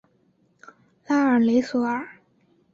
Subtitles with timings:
[1.05, 2.07] 拉尔雷索尔。